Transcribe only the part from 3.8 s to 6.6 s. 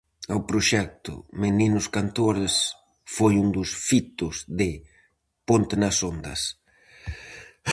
fitos de "Ponte... nas ondas!"